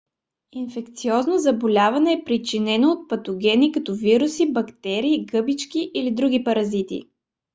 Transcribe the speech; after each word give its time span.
инфекциозно 0.51 1.37
заболяване 1.39 2.13
е 2.13 2.23
причиненото 2.25 3.01
от 3.01 3.09
патогени 3.09 3.71
като 3.71 3.95
вируси 3.95 4.53
бактерии 4.53 5.25
гъбички 5.25 5.91
или 5.93 6.11
други 6.11 6.43
паразити 6.43 7.09